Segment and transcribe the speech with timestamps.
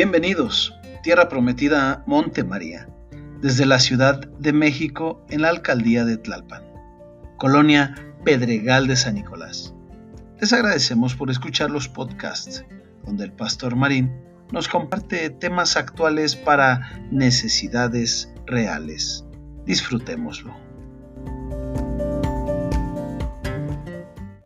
[0.00, 0.72] Bienvenidos,
[1.02, 2.88] Tierra Prometida Monte María,
[3.40, 6.62] desde la Ciudad de México en la Alcaldía de Tlalpan,
[7.36, 9.74] Colonia Pedregal de San Nicolás.
[10.40, 12.64] Les agradecemos por escuchar los podcasts,
[13.04, 14.12] donde el Pastor Marín
[14.52, 19.24] nos comparte temas actuales para necesidades reales.
[19.66, 20.54] Disfrutémoslo.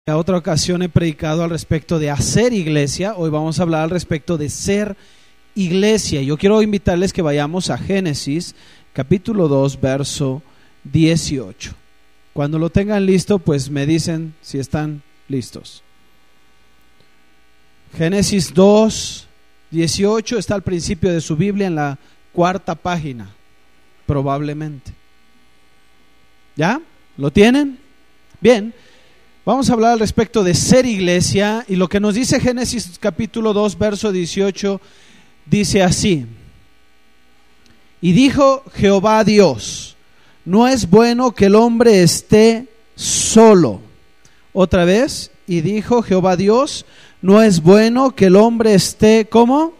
[0.06, 3.90] A otra ocasión he predicado al respecto de hacer iglesia, hoy vamos a hablar al
[3.90, 5.21] respecto de ser iglesia.
[5.54, 8.54] Yo quiero invitarles que vayamos a Génesis
[8.94, 10.42] capítulo 2, verso
[10.84, 11.74] 18.
[12.32, 15.82] Cuando lo tengan listo, pues me dicen si están listos.
[17.98, 19.28] Génesis 2,
[19.70, 21.98] 18 está al principio de su Biblia en la
[22.32, 23.28] cuarta página,
[24.06, 24.92] probablemente.
[26.56, 26.80] ¿Ya?
[27.18, 27.78] ¿Lo tienen?
[28.40, 28.72] Bien.
[29.44, 33.52] Vamos a hablar al respecto de ser iglesia y lo que nos dice Génesis capítulo
[33.52, 34.80] 2, verso 18,
[35.46, 36.26] dice así.
[38.00, 39.96] Y dijo Jehová Dios,
[40.44, 43.80] no es bueno que el hombre esté solo.
[44.52, 46.84] Otra vez, y dijo Jehová Dios,
[47.20, 49.72] no es bueno que el hombre esté como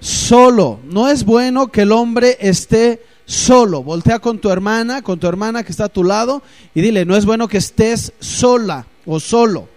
[0.00, 0.78] solo.
[0.84, 3.82] No es bueno que el hombre esté solo.
[3.82, 6.42] Voltea con tu hermana, con tu hermana que está a tu lado
[6.74, 9.68] y dile, no es bueno que estés sola o solo.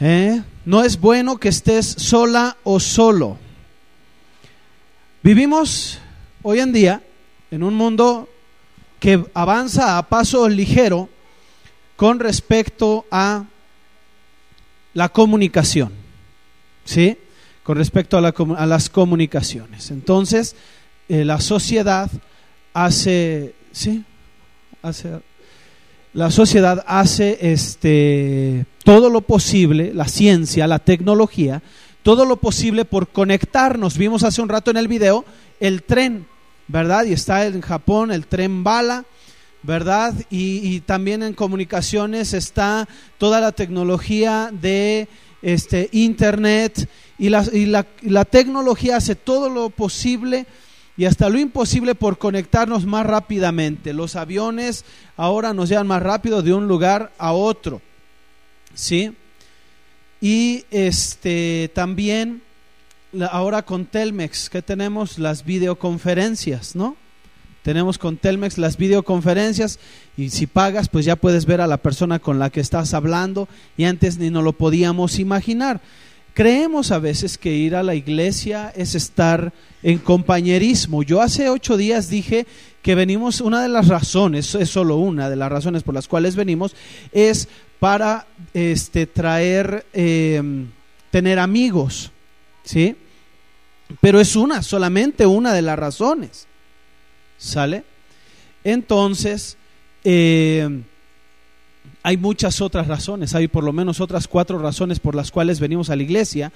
[0.00, 0.42] ¿Eh?
[0.68, 3.38] No es bueno que estés sola o solo.
[5.22, 5.98] Vivimos
[6.42, 7.02] hoy en día
[7.50, 8.28] en un mundo
[9.00, 11.08] que avanza a paso ligero
[11.96, 13.46] con respecto a
[14.92, 15.90] la comunicación.
[16.84, 17.16] ¿Sí?
[17.62, 19.90] con respecto a, las comunicaciones.
[19.90, 20.54] Entonces,
[21.08, 22.10] eh, la sociedad
[22.74, 24.04] hace, sí,
[24.82, 25.20] hace,
[26.18, 31.62] la sociedad hace este, todo lo posible, la ciencia, la tecnología,
[32.02, 33.96] todo lo posible por conectarnos.
[33.96, 35.24] Vimos hace un rato en el video
[35.60, 36.26] el tren,
[36.66, 37.04] ¿verdad?
[37.04, 39.04] Y está en Japón el tren bala.
[39.62, 40.14] ¿verdad?
[40.30, 45.08] Y, también en comunicaciones está toda la tecnología de
[45.42, 50.46] este, internet y, y la, tecnología hace todo lo posible
[50.98, 53.94] y hasta lo imposible por conectarnos más rápidamente.
[53.94, 54.84] Los aviones
[55.16, 57.80] ahora nos llevan más rápido de un lugar a otro.
[58.74, 59.14] ¿Sí?
[60.20, 62.42] Y este también
[63.30, 66.96] ahora con Telmex, que tenemos las videoconferencias, ¿no?
[67.62, 69.78] Tenemos con Telmex las videoconferencias
[70.16, 73.48] y si pagas, pues ya puedes ver a la persona con la que estás hablando
[73.76, 75.80] y antes ni nos lo podíamos imaginar.
[76.38, 81.02] Creemos a veces que ir a la iglesia es estar en compañerismo.
[81.02, 82.46] Yo hace ocho días dije
[82.80, 86.36] que venimos, una de las razones, es solo una de las razones por las cuales
[86.36, 86.76] venimos,
[87.10, 87.48] es
[87.80, 90.68] para este, traer, em,
[91.10, 92.12] tener amigos,
[92.62, 92.94] ¿sí?
[94.00, 96.46] Pero es una, solamente una de las razones.
[97.36, 97.82] ¿Sale?
[98.62, 99.56] Entonces,
[100.04, 100.82] eh,
[102.08, 105.90] hay muchas otras razones, hay por lo menos otras cuatro razones por las cuales venimos
[105.90, 106.50] a la iglesia,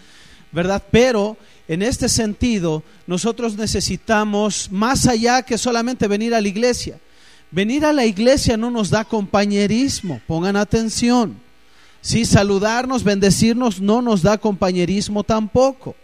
[0.50, 0.82] ¿verdad?
[0.90, 1.36] Pero
[1.68, 6.98] en este sentido, nosotros necesitamos más allá que solamente venir a la iglesia.
[7.50, 11.36] Venir a la iglesia no nos da compañerismo, pongan atención.
[12.00, 15.94] Sí, saludarnos, bendecirnos no nos da compañerismo tampoco.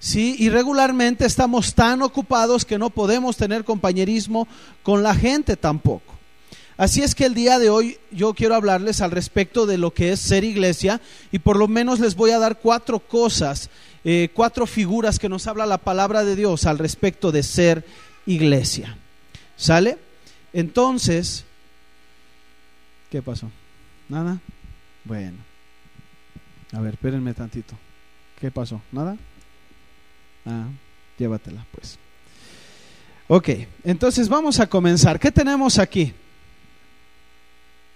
[0.00, 0.34] ¿sí?
[0.36, 4.48] Y regularmente estamos tan ocupados que no podemos tener compañerismo
[4.82, 6.19] con la gente tampoco.
[6.80, 10.12] Así es que el día de hoy yo quiero hablarles al respecto de lo que
[10.12, 13.68] es ser iglesia y por lo menos les voy a dar cuatro cosas,
[14.02, 17.84] eh, cuatro figuras que nos habla la palabra de Dios al respecto de ser
[18.24, 18.96] iglesia.
[19.58, 19.98] ¿Sale?
[20.54, 21.44] Entonces,
[23.10, 23.50] ¿qué pasó?
[24.08, 24.40] ¿Nada?
[25.04, 25.36] Bueno.
[26.72, 27.74] A ver, espérenme tantito.
[28.40, 28.80] ¿Qué pasó?
[28.90, 29.18] ¿Nada?
[30.46, 30.68] Ah,
[31.18, 31.98] llévatela pues.
[33.28, 33.50] Ok,
[33.84, 35.20] entonces vamos a comenzar.
[35.20, 36.14] ¿Qué tenemos aquí?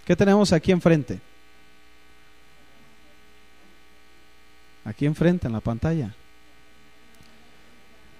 [0.04, 1.20] ¿Qué tenemos aquí enfrente?
[4.84, 6.14] Aquí enfrente, en la pantalla.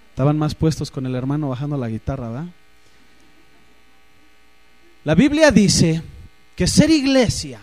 [0.09, 2.47] Estaban más puestos con el hermano bajando la guitarra, ¿verdad?
[5.03, 6.01] La Biblia dice
[6.55, 7.59] que ser iglesia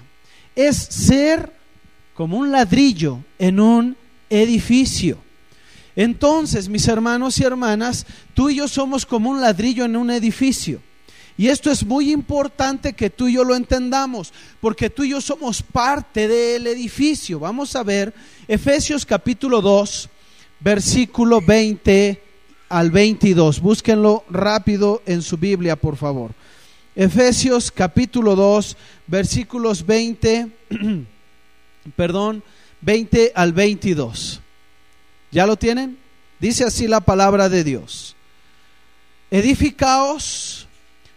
[0.54, 1.52] es ser
[2.14, 3.96] como un ladrillo en un
[4.30, 5.18] edificio.
[5.96, 10.80] Entonces, mis hermanos y hermanas, tú y yo somos como un ladrillo en un edificio.
[11.36, 15.20] Y esto es muy importante que tú y yo lo entendamos, porque tú y yo
[15.20, 17.38] somos parte del edificio.
[17.38, 18.12] Vamos a ver
[18.46, 20.10] Efesios capítulo 2,
[20.60, 22.22] versículo 20
[22.68, 23.60] al 22.
[23.60, 26.32] Búsquenlo rápido en su Biblia, por favor.
[26.94, 28.76] Efesios capítulo 2,
[29.06, 30.48] versículos 20,
[31.96, 32.42] perdón,
[32.82, 34.40] 20 al 22.
[35.30, 35.96] ¿Ya lo tienen?
[36.38, 38.16] Dice así la palabra de Dios.
[39.30, 40.68] Edificaos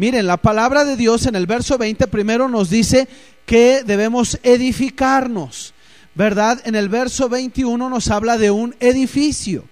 [0.00, 3.06] Miren, la palabra de Dios en el verso 20 primero nos dice
[3.44, 5.74] que debemos edificarnos,
[6.14, 6.58] ¿verdad?
[6.64, 9.66] En el verso 21 nos habla de un edificio.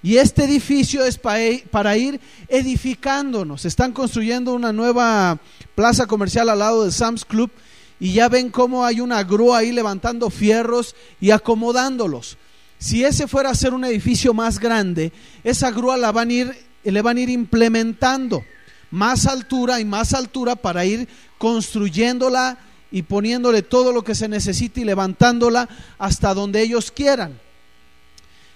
[0.00, 3.64] Y este edificio es para ir edificándonos.
[3.64, 5.40] Están construyendo una nueva
[5.74, 7.50] plaza comercial al lado del Sam's Club
[7.98, 12.38] y ya ven cómo hay una grúa ahí levantando fierros y acomodándolos.
[12.78, 15.12] Si ese fuera a ser un edificio más grande,
[15.42, 18.44] esa grúa la van a ir, le van a ir implementando
[18.92, 21.08] más altura y más altura para ir
[21.38, 22.58] construyéndola
[22.92, 25.68] y poniéndole todo lo que se necesite y levantándola
[25.98, 27.40] hasta donde ellos quieran.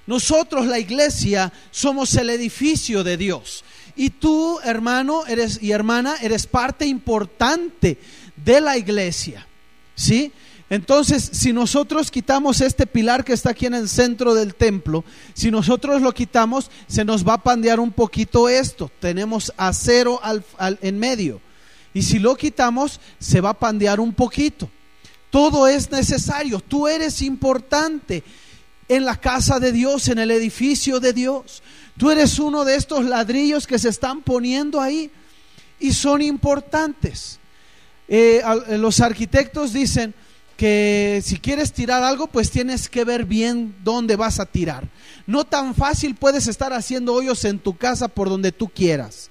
[0.07, 3.65] Nosotros, la iglesia, somos el edificio de Dios.
[3.97, 7.99] Y tú, hermano, eres y hermana, eres parte importante
[8.37, 9.47] de la iglesia.
[9.95, 10.31] ¿Sí?
[10.69, 15.51] Entonces, si nosotros quitamos este pilar que está aquí en el centro del templo, si
[15.51, 18.91] nosotros lo quitamos, se nos va a pandear un poquito esto.
[18.99, 20.21] Tenemos acero
[20.59, 21.41] en medio.
[21.95, 24.69] Y si lo quitamos, se va a pandear un poquito.
[25.31, 26.61] Todo es necesario.
[26.61, 28.25] Tú eres importante
[28.89, 31.63] en la casa de Dios, en el edificio de Dios.
[31.97, 35.11] Tú eres uno de estos ladrillos que se están poniendo ahí
[35.79, 37.39] y son importantes.
[38.09, 38.43] Eh,
[38.79, 40.15] los arquitectos dicen,
[40.57, 44.89] que si quieres tirar algo, pues tienes que ver bien dónde vas a tirar.
[45.27, 49.31] No tan fácil puedes estar haciendo hoyos en tu casa por donde tú quieras.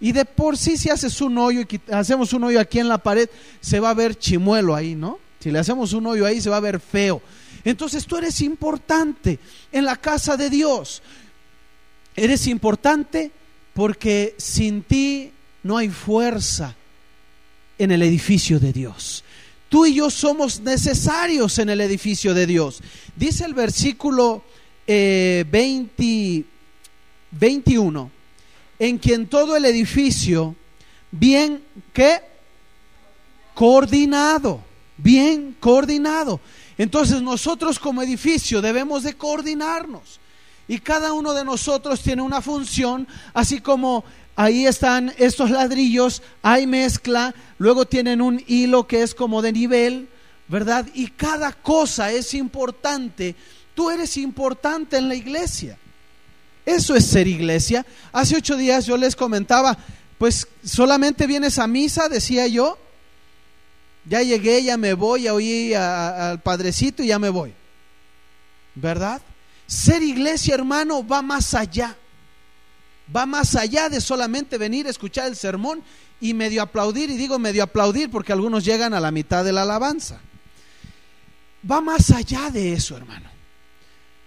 [0.00, 2.98] Y de por sí, si haces un hoyo y hacemos un hoyo aquí en la
[2.98, 3.28] pared,
[3.60, 5.18] se va a ver chimuelo ahí, ¿no?
[5.40, 7.22] Si le hacemos un hoyo ahí, se va a ver feo.
[7.64, 9.38] Entonces tú eres importante
[9.72, 11.02] en la casa de Dios.
[12.16, 13.30] Eres importante
[13.74, 16.76] porque sin ti no hay fuerza
[17.78, 19.24] en el edificio de Dios.
[19.70, 22.82] Tú y yo somos necesarios en el edificio de Dios.
[23.14, 24.42] Dice el versículo
[24.84, 26.44] 20, eh,
[27.30, 28.10] 21,
[28.80, 30.56] en quien todo el edificio,
[31.12, 31.62] bien
[33.54, 34.60] coordinado,
[34.96, 36.40] bien coordinado.
[36.76, 40.18] Entonces nosotros como edificio debemos de coordinarnos.
[40.66, 44.04] Y cada uno de nosotros tiene una función, así como
[44.40, 50.08] ahí están estos ladrillos, hay mezcla, luego tienen un hilo que es como de nivel,
[50.48, 50.86] ¿verdad?
[50.94, 53.36] Y cada cosa es importante.
[53.74, 55.76] Tú eres importante en la iglesia.
[56.64, 57.84] Eso es ser iglesia.
[58.12, 59.76] Hace ocho días yo les comentaba,
[60.16, 62.78] pues solamente vienes a misa, decía yo.
[64.06, 67.52] Ya llegué, ya me voy, ya oí al padrecito y ya me voy.
[68.74, 69.20] ¿Verdad?
[69.66, 71.94] Ser iglesia, hermano, va más allá
[73.14, 75.82] va más allá de solamente venir a escuchar el sermón
[76.20, 79.62] y medio aplaudir, y digo medio aplaudir porque algunos llegan a la mitad de la
[79.62, 80.20] alabanza.
[81.68, 83.28] Va más allá de eso, hermano.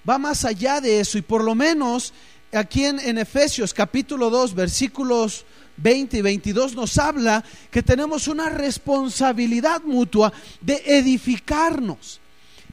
[0.07, 2.13] Va más allá de eso, y por lo menos
[2.51, 5.45] aquí en, Efesios capítulo 2, versículos
[5.77, 12.19] 20 y 22 nos habla que tenemos una responsabilidad mutua de edificarnos.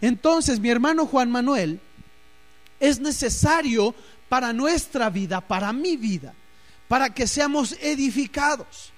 [0.00, 1.80] Entonces, mi hermano Juan Manuel,
[2.78, 3.94] es necesario
[4.30, 6.32] para nuestra vida, para mi vida,
[6.86, 8.92] para que seamos edificados.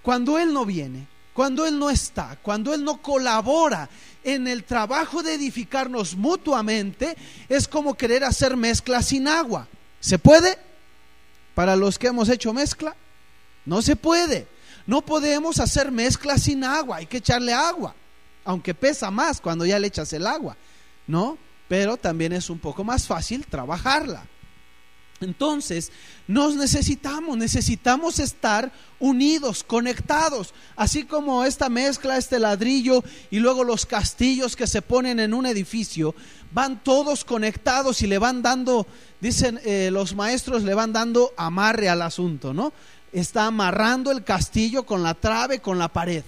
[0.00, 3.90] Cuando Él no viene, cuando Él no está, cuando Él no colabora
[4.24, 7.14] en el trabajo de edificarnos mutuamente,
[7.50, 9.68] es como querer hacer mezcla sin agua.
[10.00, 10.56] ¿Se puede?
[11.54, 12.96] Para los que hemos hecho mezcla,
[13.66, 14.48] no se puede.
[14.86, 17.94] No podemos hacer mezcla sin agua, hay que echarle agua,
[18.46, 20.56] aunque pesa más cuando ya le echas el agua,
[21.06, 21.36] ¿no?
[21.68, 24.26] Pero también es un poco más fácil trabajarla.
[25.20, 25.92] Entonces,
[26.26, 33.86] nos necesitamos, necesitamos estar unidos, conectados, así como esta mezcla, este ladrillo y luego los
[33.86, 36.14] castillos que se ponen en un edificio,
[36.52, 38.86] van todos conectados y le van dando,
[39.20, 42.72] dicen eh, los maestros, le van dando amarre al asunto, ¿no?
[43.12, 46.24] Está amarrando el castillo con la trave, con la pared.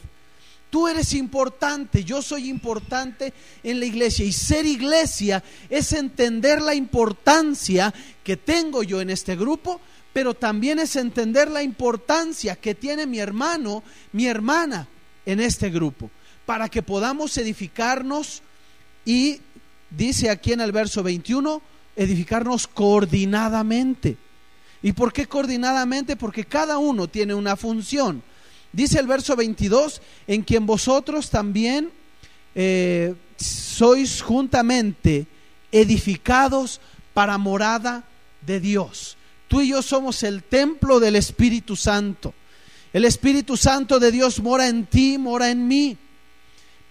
[0.70, 3.32] Tú eres importante, yo soy importante
[3.62, 4.24] en la iglesia.
[4.24, 9.80] Y ser iglesia es entender la importancia que tengo yo en este grupo,
[10.12, 13.82] pero también es entender la importancia que tiene mi hermano,
[14.12, 14.88] mi hermana
[15.24, 16.10] en este grupo,
[16.44, 18.42] para que podamos edificarnos
[19.04, 19.40] y,
[19.90, 21.62] dice aquí en el verso 21,
[21.96, 24.18] edificarnos coordinadamente.
[24.82, 26.16] ¿Y por qué coordinadamente?
[26.16, 28.22] Porque cada uno tiene una función.
[28.72, 31.90] Dice el verso 22, en quien vosotros también
[32.54, 35.26] eh, sois juntamente
[35.72, 36.80] edificados
[37.14, 38.04] para morada
[38.42, 39.16] de Dios.
[39.48, 42.34] Tú y yo somos el templo del Espíritu Santo.
[42.92, 45.96] El Espíritu Santo de Dios mora en ti, mora en mí.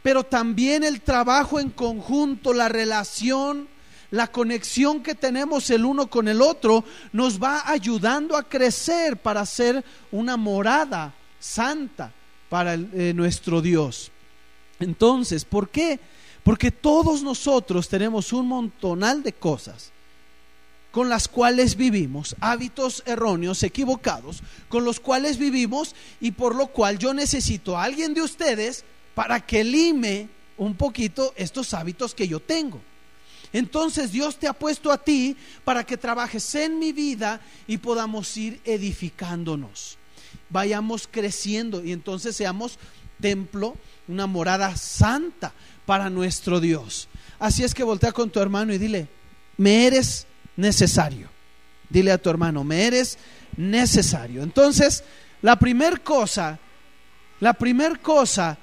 [0.02, 3.68] Pero también el trabajo en conjunto, la relación,
[4.10, 9.46] la conexión que tenemos el uno con el otro nos va ayudando a crecer para
[9.46, 12.12] ser una morada santa
[12.50, 14.12] para eh, nuestro Dios.
[14.80, 16.00] Entonces, ¿por qué?
[16.44, 19.92] Porque todos nosotros tenemos un montonal de cosas
[20.92, 26.98] con las cuales vivimos, hábitos erróneos, equivocados, con los cuales vivimos y por lo cual
[26.98, 32.40] yo necesito a alguien de ustedes para que lime un poquito estos hábitos que yo
[32.40, 32.82] tengo.
[33.54, 38.36] Entonces Dios te ha puesto a ti para que trabajes en mi vida y podamos
[38.36, 39.98] ir edificándonos.
[40.50, 42.80] Vayamos creciendo y entonces seamos
[43.20, 43.76] templo,
[44.08, 45.54] una morada santa
[45.86, 47.08] para nuestro Dios.
[47.40, 49.08] Así es que voltea con tu hermano y dile,
[49.58, 51.30] me eres necesario.
[51.90, 53.18] Dile a tu hermano, me eres
[53.56, 54.44] necesario.
[54.44, 55.04] Entonces,
[55.42, 56.60] la primer cosa,
[57.40, 58.58] la primer cosa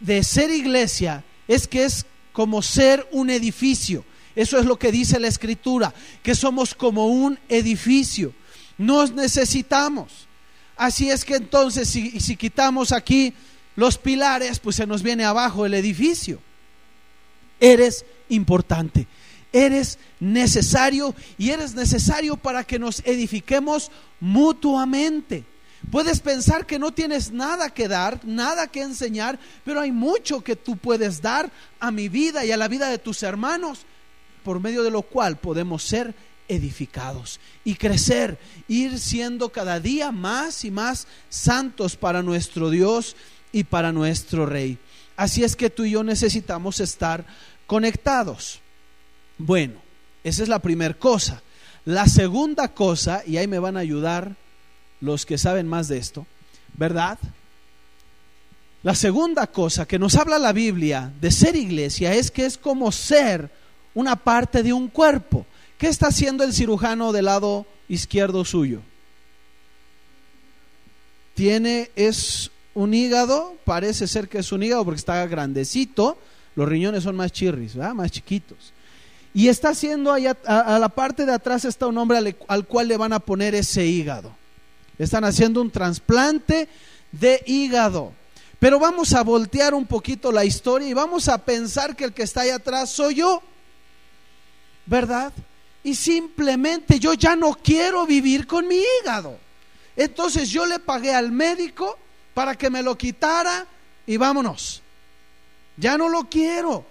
[0.00, 4.04] de ser iglesia es que es como ser un edificio.
[4.36, 8.34] Eso es lo que dice la escritura, que somos como un edificio.
[8.78, 10.28] Nos necesitamos.
[10.76, 13.34] Así es que entonces si, si quitamos aquí
[13.76, 16.40] los pilares, pues se nos viene abajo el edificio.
[17.60, 19.06] Eres importante,
[19.52, 23.90] eres necesario y eres necesario para que nos edifiquemos
[24.20, 25.44] mutuamente.
[25.90, 30.56] Puedes pensar que no tienes nada que dar, nada que enseñar, pero hay mucho que
[30.56, 33.80] tú puedes dar a mi vida y a la vida de tus hermanos,
[34.42, 36.14] por medio de lo cual podemos ser
[36.48, 43.16] edificados y crecer, ir siendo cada día más y más santos para nuestro Dios
[43.52, 44.78] y para nuestro Rey.
[45.16, 47.24] Así es que tú y yo necesitamos estar
[47.66, 48.60] conectados.
[49.38, 49.74] Bueno,
[50.22, 51.42] esa es la primera cosa.
[51.84, 54.36] La segunda cosa, y ahí me van a ayudar
[55.00, 56.26] los que saben más de esto,
[56.74, 57.18] ¿verdad?
[58.82, 62.90] La segunda cosa que nos habla la Biblia de ser iglesia es que es como
[62.90, 63.50] ser
[63.94, 65.46] una parte de un cuerpo.
[65.84, 68.80] ¿Qué está haciendo el cirujano del lado izquierdo suyo?
[71.34, 76.16] Tiene, es un hígado, parece ser que es un hígado porque está grandecito,
[76.56, 78.72] los riñones son más chirris, más chiquitos.
[79.34, 82.88] Y está haciendo allá, a, la parte de atrás está un hombre al, al cual
[82.88, 84.34] le van a poner ese hígado.
[84.98, 86.66] Están haciendo un trasplante
[87.12, 88.14] de hígado.
[88.58, 92.22] Pero vamos a voltear un poquito la historia y vamos a pensar que el que
[92.22, 93.42] está ahí atrás soy yo.
[94.86, 95.30] ¿Verdad?
[95.84, 99.38] Y simplemente yo ya no quiero vivir con mi hígado.
[99.94, 101.98] Entonces yo le pagué al médico
[102.32, 103.66] para que me lo quitara
[104.06, 104.82] y vámonos.
[105.76, 106.86] Ya no lo quiero.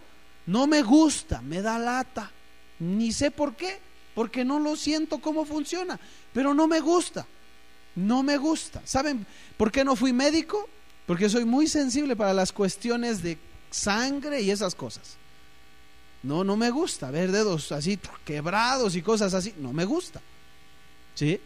[0.45, 2.31] No me gusta, me da lata.
[2.79, 3.79] Ni sé por qué,
[4.13, 5.99] porque no lo siento cómo funciona,
[6.31, 7.25] pero no me gusta.
[7.95, 8.81] No me gusta.
[8.85, 9.25] ¿Saben
[9.57, 10.69] por qué no fui médico?
[11.05, 13.37] Porque soy muy sensible para las cuestiones de
[13.69, 15.17] sangre y esas cosas.
[16.23, 19.53] No, no me gusta ver dedos así quebrados y cosas así.
[19.57, 20.21] No me gusta.
[21.15, 21.39] ¿Sí?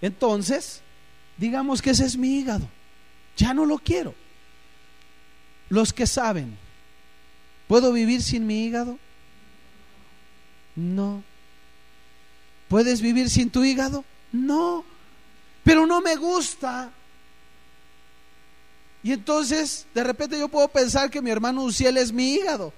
[0.00, 0.80] Entonces,
[1.36, 2.68] digamos que ese es mi hígado.
[3.36, 4.14] Ya no lo quiero.
[5.68, 6.56] Los que saben,
[7.66, 8.98] ¿puedo vivir sin mi hígado?
[10.76, 11.22] No.
[12.68, 14.04] ¿Puedes vivir sin tu hígado?
[14.32, 14.84] No
[15.68, 16.90] pero no me gusta.
[19.02, 22.72] Y entonces, de repente yo puedo pensar que mi hermano Uciel es mi hígado.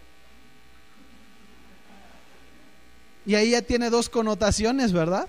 [3.26, 5.28] Y ahí ya tiene dos connotaciones, ¿verdad?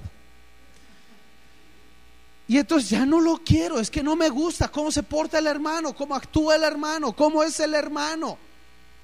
[2.48, 5.48] Y entonces ya no lo quiero, es que no me gusta cómo se porta el
[5.48, 8.38] hermano, cómo actúa el hermano, cómo es el hermano.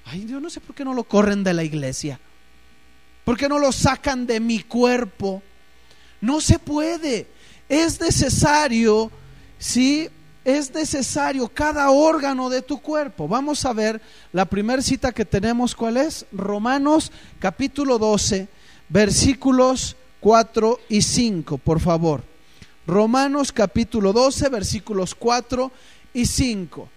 [0.04, 2.20] Ay, yo no sé por qué no lo corren de la iglesia.
[3.24, 5.42] ¿Por qué no lo sacan de mi cuerpo?
[6.20, 7.26] No se puede
[7.68, 9.10] es necesario,
[9.58, 10.08] sí,
[10.44, 13.28] es necesario cada órgano de tu cuerpo.
[13.28, 14.00] Vamos a ver
[14.32, 16.24] la primera cita que tenemos, ¿cuál es?
[16.32, 18.48] Romanos capítulo 12,
[18.88, 22.22] versículos 4 y 5, por favor.
[22.86, 25.70] Romanos capítulo 12, versículos 4
[26.14, 26.88] y 5.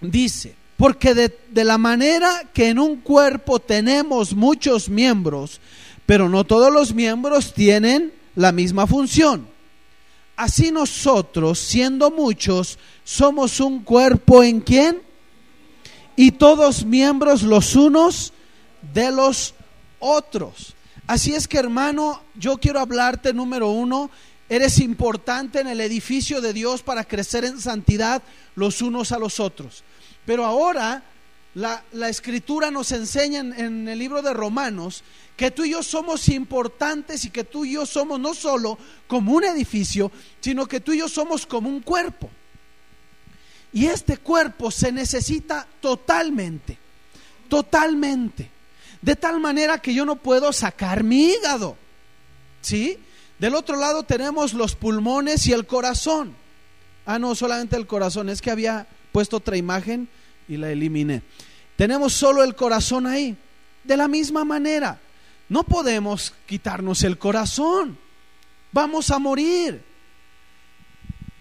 [0.00, 5.60] Dice, porque de, de, la manera que en un cuerpo tenemos muchos miembros,
[6.06, 9.46] pero no todos los miembros tienen la misma función.
[10.36, 15.02] Así nosotros, siendo muchos, somos un cuerpo en quién?
[16.16, 18.32] Y todos miembros los unos
[18.92, 19.54] de los
[20.02, 20.74] otros.
[21.06, 24.10] Así es que hermano, yo quiero hablarte número uno,
[24.48, 28.22] eres importante en el edificio de Dios para crecer en santidad
[28.54, 29.82] los unos a los otros.
[30.26, 31.02] Pero ahora
[31.54, 35.04] la, escritura nos enseña en, en, el libro de Romanos
[35.36, 39.32] que tú y yo somos importantes y que tú y yo somos no solo como
[39.32, 42.30] un edificio, sino que tú y yo somos como un cuerpo.
[43.72, 46.78] Y este cuerpo se necesita totalmente,
[47.48, 48.50] totalmente.
[49.02, 51.76] De tal manera que yo no puedo sacar mi hígado.
[52.62, 52.98] ¿Sí?
[53.38, 56.34] Del otro lado tenemos los pulmones y el corazón.
[57.04, 58.28] Ah, no, solamente el corazón.
[58.28, 60.08] Es que había puesto otra imagen
[60.48, 61.22] y la eliminé.
[61.76, 63.36] Tenemos solo el corazón ahí.
[63.82, 65.00] De la misma manera,
[65.48, 67.98] no podemos quitarnos el corazón.
[68.70, 69.82] Vamos a morir.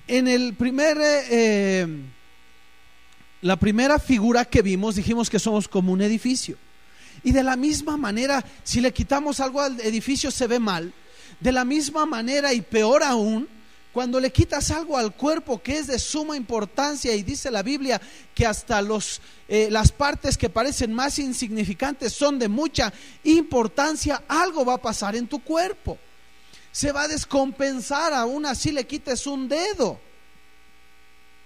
[0.07, 1.87] En el primer eh,
[3.41, 6.57] la primera figura que vimos dijimos que somos como un edificio.
[7.23, 10.93] Y de la misma manera, si le quitamos algo al edificio se ve mal.
[11.39, 13.47] De la misma manera y peor aún,
[13.91, 18.01] cuando le quitas algo al cuerpo que es de suma importancia y dice la Biblia
[18.33, 24.63] que hasta los, eh, las partes que parecen más insignificantes son de mucha importancia, algo
[24.63, 25.97] va a pasar en tu cuerpo.
[26.71, 29.99] Se va a descompensar aún así le quites un dedo.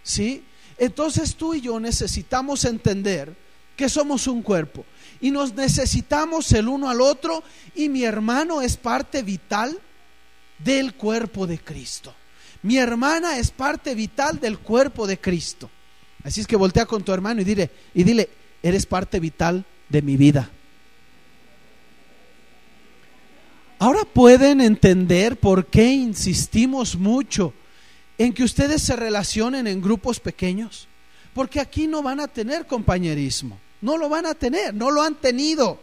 [0.03, 0.43] ¿Sí?
[0.77, 3.35] Entonces tú y yo necesitamos entender
[3.75, 4.85] que somos un cuerpo
[5.21, 7.43] y nos necesitamos el uno al otro
[7.75, 9.79] y mi hermano es parte vital
[10.59, 12.13] del cuerpo de Cristo.
[12.61, 15.69] Mi hermana es parte vital del cuerpo de Cristo.
[16.23, 18.29] Así es que voltea con tu hermano y dile, y dile,
[18.63, 20.49] eres parte vital de mi vida.
[23.77, 27.53] Ahora pueden entender por qué insistimos mucho
[28.17, 30.87] en que ustedes se relacionen en grupos pequeños,
[31.33, 35.13] porque aquí no van a tener compañerismo, no lo van a tener, no lo han
[35.13, 35.79] tenido.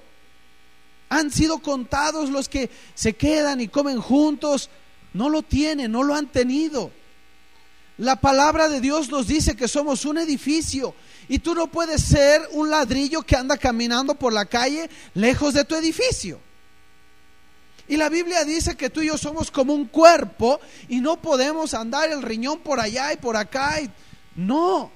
[1.08, 4.70] Han sido contados los que se quedan y comen juntos,
[5.12, 6.90] no lo tienen, no lo han tenido.
[7.98, 10.96] La palabra de Dios nos dice que somos un edificio
[11.28, 15.64] y tú no puedes ser un ladrillo que anda caminando por la calle lejos de
[15.64, 16.40] tu edificio.
[17.86, 21.72] Y la Biblia dice que tú y yo somos como un cuerpo y no podemos
[21.72, 23.78] andar el riñón por allá y por acá.
[24.34, 24.90] No,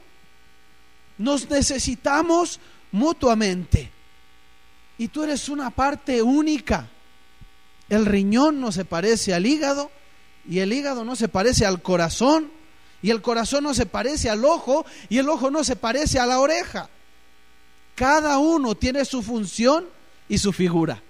[1.18, 2.58] nos necesitamos
[2.92, 3.90] mutuamente.
[4.98, 6.88] Y tú eres una parte única.
[7.88, 9.90] El riñón no se parece al hígado
[10.48, 12.50] y el hígado no se parece al corazón
[13.02, 16.26] y el corazón no se parece al ojo y el ojo no se parece a
[16.26, 16.88] la oreja.
[17.94, 19.86] Cada uno tiene su función
[20.28, 21.02] y su figura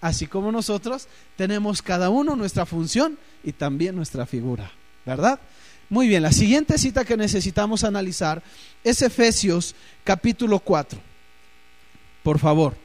[0.00, 4.70] así como nosotros tenemos cada uno nuestra función y también nuestra figura,
[5.04, 5.40] ¿verdad?
[5.88, 8.42] Muy bien, la siguiente cita que necesitamos analizar
[8.82, 10.98] es Efesios capítulo 4.
[12.22, 12.76] Por favor.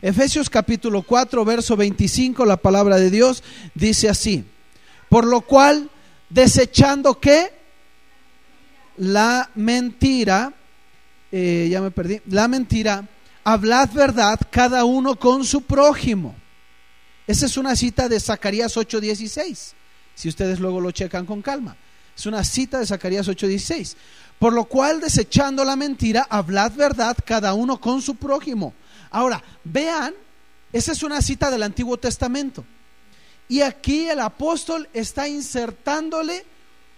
[0.00, 3.42] Efesios capítulo 4, verso 25, la palabra de Dios
[3.74, 4.44] dice así,
[5.08, 5.90] por lo cual,
[6.28, 7.50] desechando que
[8.98, 10.52] la mentira,
[11.32, 13.08] eh, ya me perdí, la mentira,
[13.42, 16.36] hablad verdad cada uno con su prójimo
[17.26, 19.74] esa es una cita de Zacarías 8:16,
[20.14, 21.76] si ustedes luego lo checan con calma.
[22.16, 23.96] Es una cita de Zacarías 8:16.
[24.38, 28.74] Por lo cual, desechando la mentira, hablad verdad cada uno con su prójimo.
[29.10, 30.14] Ahora, vean,
[30.72, 32.64] esa es una cita del Antiguo Testamento.
[33.48, 36.44] Y aquí el apóstol está insertándole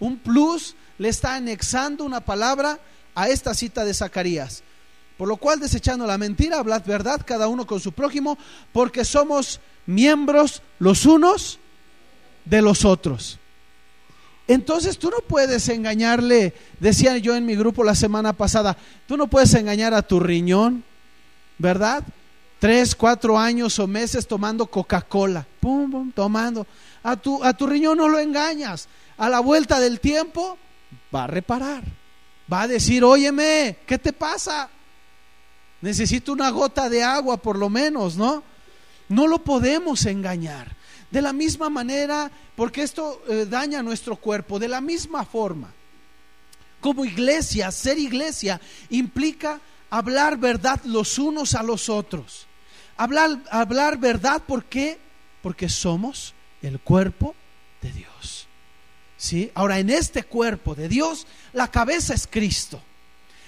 [0.00, 2.78] un plus, le está anexando una palabra
[3.14, 4.62] a esta cita de Zacarías.
[5.16, 8.38] Por lo cual, desechando la mentira, hablad verdad cada uno con su prójimo,
[8.72, 11.59] porque somos miembros los unos
[12.44, 13.38] de los otros.
[14.48, 19.28] Entonces tú no puedes engañarle, decía yo en mi grupo la semana pasada, tú no
[19.28, 20.82] puedes engañar a tu riñón,
[21.58, 22.02] ¿verdad?
[22.58, 26.66] Tres, cuatro años o meses tomando Coca-Cola, pum, pum, tomando.
[27.02, 28.88] A tu, a tu riñón no lo engañas.
[29.18, 30.56] A la vuelta del tiempo
[31.14, 31.84] va a reparar.
[32.50, 34.70] Va a decir, óyeme, ¿qué te pasa?
[35.82, 38.42] Necesito una gota de agua por lo menos, ¿no?
[39.11, 40.78] No lo podemos engañar.
[41.11, 45.73] De la misma manera, porque esto eh, daña nuestro cuerpo, de la misma forma.
[46.81, 52.47] Como iglesia, ser iglesia implica hablar verdad los unos a los otros.
[52.97, 54.99] Hablar, hablar verdad, ¿por qué?
[55.42, 57.35] Porque somos el cuerpo
[57.81, 58.47] de Dios.
[59.16, 59.51] ¿Sí?
[59.55, 62.81] Ahora, en este cuerpo de Dios, la cabeza es Cristo.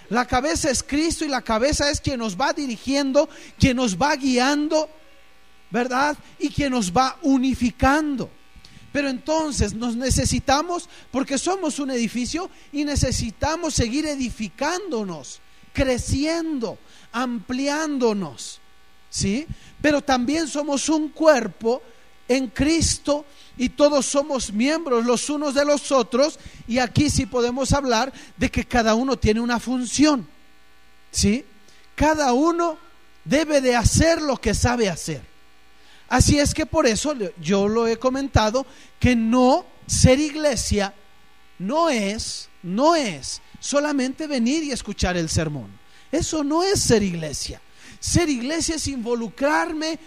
[0.08, 4.16] La cabeza es Cristo y la cabeza es quien nos va dirigiendo, quien nos va
[4.16, 4.90] guiando
[5.70, 6.16] ¿verdad?
[6.38, 8.30] Y que nos va unificando.
[8.92, 15.40] Pero entonces nos necesitamos, porque somos un edificio y necesitamos seguir edificándonos,
[15.72, 16.78] creciendo,
[17.12, 18.60] ampliándonos.
[19.08, 19.46] ¿sí?
[19.80, 21.82] Pero también somos un cuerpo
[22.28, 27.72] en Cristo y todos somos miembros los unos de los otros y aquí sí podemos
[27.72, 30.26] hablar de que cada uno tiene una función.
[31.10, 31.44] ¿Sí?
[31.94, 32.78] Cada uno
[33.24, 35.29] debe de hacer lo que sabe hacer.
[36.10, 38.66] Así es que por eso yo lo he comentado
[38.98, 40.92] que no ser iglesia
[41.58, 45.70] no es no es solamente venir y escuchar el sermón.
[46.12, 47.60] Eso no es ser iglesia.
[48.00, 49.98] Ser iglesia es involucrarme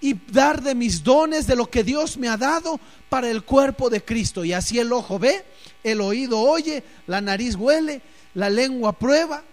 [0.00, 3.90] y dar de mis dones, de lo que Dios me ha dado para el cuerpo
[3.90, 4.44] de Cristo.
[4.44, 5.44] Y así el ojo ve,
[5.84, 8.02] el oído oye, la nariz huele,
[8.34, 9.44] la lengua prueba,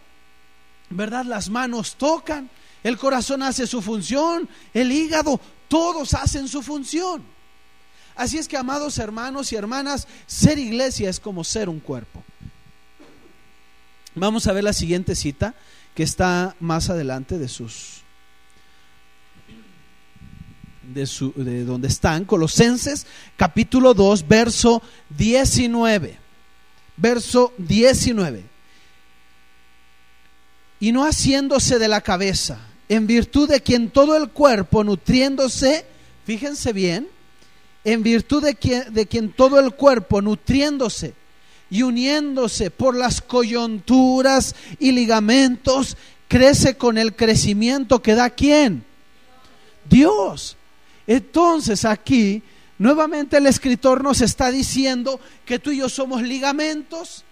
[0.90, 1.26] ¿verdad?
[1.26, 2.50] Las manos tocan,
[2.84, 7.24] el corazón hace su función, el hígado, todos hacen su función.
[8.16, 12.22] Así es que, amados hermanos y hermanas, ser iglesia es como ser un cuerpo.
[14.16, 15.56] Vamos a ver la siguiente cita
[15.96, 18.00] que está más adelante de sus
[20.94, 23.06] de, su, de donde están, Colosenses
[23.38, 26.18] capítulo 2, verso 19.
[26.98, 28.44] Verso 19.
[30.82, 35.86] Y no haciéndose de la cabeza, en virtud de quien todo el cuerpo nutriéndose,
[36.25, 37.08] fíjense bien,
[37.84, 41.13] en virtud de quien, de quien todo el cuerpo nutriéndose
[41.69, 45.95] y uniéndose por las coyunturas y ligamentos,
[46.28, 48.84] crece con el crecimiento que da quién?
[49.88, 50.58] Dios.
[51.06, 52.41] Entonces aquí,
[52.80, 57.23] nuevamente el escritor nos está diciendo que tú y yo somos ligamentos,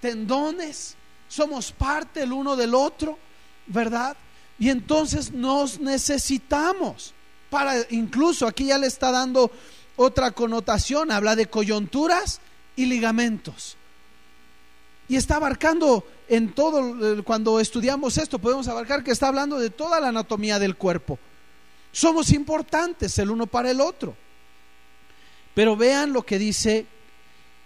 [0.00, 0.96] tendones,
[1.28, 3.18] somos parte el uno del otro,
[3.66, 4.16] ¿verdad?
[4.58, 7.14] Y entonces nos necesitamos
[7.50, 9.50] para, incluso aquí ya le está dando
[9.96, 12.40] otra connotación, habla de coyunturas
[12.76, 13.76] y ligamentos.
[15.08, 20.00] Y está abarcando en todo, cuando estudiamos esto, podemos abarcar que está hablando de toda
[20.00, 21.18] la anatomía del cuerpo.
[21.92, 24.14] Somos importantes el uno para el otro.
[25.54, 26.86] Pero vean lo que dice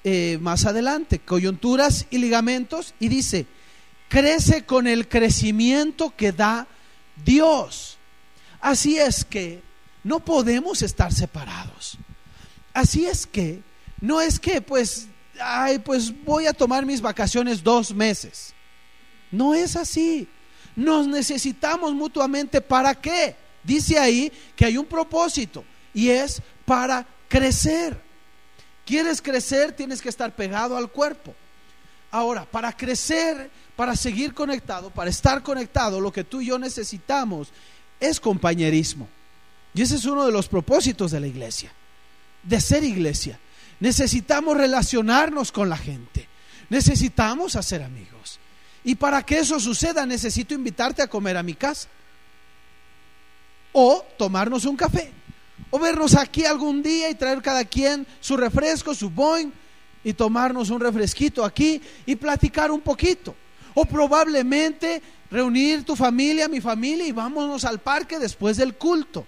[0.05, 3.47] eh, más adelante, coyunturas y ligamentos, y dice,
[4.09, 6.69] crece con el crecimiento que da
[7.25, 7.99] Dios.
[8.61, 9.63] Así es que
[10.05, 11.99] no podemos estar separados.
[12.73, 13.63] Así es que
[14.01, 15.09] no es que pues
[15.41, 18.55] ay, pues voy a tomar mis vacaciones dos meses.
[19.31, 20.29] No es así.
[20.77, 22.61] Nos necesitamos mutuamente.
[22.61, 23.37] ¿Para qué?
[23.63, 28.01] Dice ahí que hay un propósito y es para crecer.
[28.85, 29.73] ¿Quieres crecer?
[29.73, 31.35] Tienes que estar pegado al cuerpo.
[32.11, 37.49] Ahora, para crecer, para seguir conectado, para estar conectado, lo que tú y yo necesitamos
[38.01, 39.09] es compañerismo.
[39.75, 41.73] Y ese es uno de los propósitos de la iglesia,
[42.43, 43.39] de ser iglesia.
[43.81, 46.29] Necesitamos relacionarnos con la gente.
[46.69, 48.39] Necesitamos hacer amigos.
[48.85, 51.89] Y para que eso suceda necesito invitarte a comer a mi casa.
[53.73, 55.11] O tomarnos un café.
[55.71, 59.53] O vernos aquí algún día y traer cada quien su refresco, su boing,
[60.05, 63.35] y tomarnos un refresquito aquí y platicar un poquito.
[63.75, 69.27] O probablemente reunir tu familia, mi familia y vámonos al parque después del culto.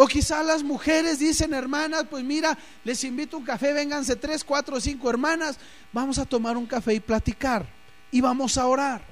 [0.00, 4.80] O quizás las mujeres dicen, hermanas, pues mira, les invito un café, vénganse tres, cuatro,
[4.80, 5.58] cinco hermanas,
[5.92, 7.66] vamos a tomar un café y platicar
[8.12, 9.02] y vamos a orar.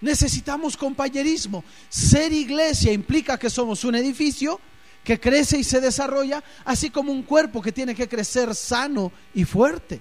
[0.00, 1.64] Necesitamos compañerismo.
[1.88, 4.60] Ser iglesia implica que somos un edificio
[5.02, 9.44] que crece y se desarrolla, así como un cuerpo que tiene que crecer sano y
[9.44, 10.00] fuerte.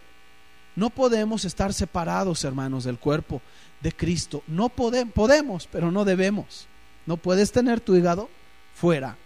[0.76, 3.42] No podemos estar separados, hermanos, del cuerpo
[3.82, 4.44] de Cristo.
[4.48, 6.68] No podemos, pero no debemos.
[7.06, 8.30] No puedes tener tu hígado
[8.74, 9.18] fuera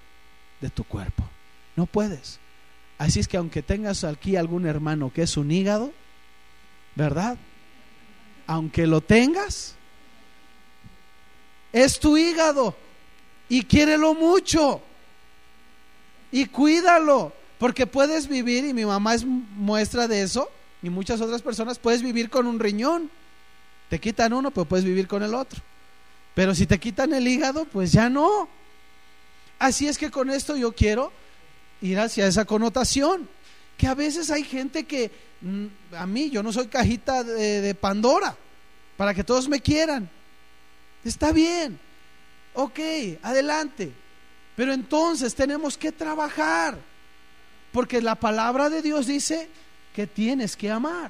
[0.59, 1.23] de tu cuerpo.
[1.75, 2.39] No puedes.
[2.97, 5.93] Así es que aunque tengas aquí algún hermano que es un hígado,
[6.95, 7.37] ¿verdad?
[8.47, 9.75] Aunque lo tengas,
[11.71, 12.75] es tu hígado
[13.47, 14.81] y quiérelo mucho
[16.31, 20.49] y cuídalo, porque puedes vivir, y mi mamá es muestra de eso,
[20.81, 23.09] y muchas otras personas, puedes vivir con un riñón.
[23.89, 25.61] Te quitan uno, pues puedes vivir con el otro.
[26.35, 28.47] Pero si te quitan el hígado, pues ya no.
[29.59, 31.11] Así es que con esto yo quiero
[31.81, 33.27] ir hacia esa connotación,
[33.77, 35.11] que a veces hay gente que,
[35.41, 38.35] mm, a mí, yo no soy cajita de, Pandora,
[38.97, 40.09] para que todos me quieran.
[41.03, 41.79] Está bien,
[42.53, 42.79] ok,
[43.21, 43.91] adelante.
[44.55, 46.77] Pero entonces tenemos que trabajar,
[47.71, 49.49] porque la palabra de Dios dice
[49.97, 51.09] que tienes que amar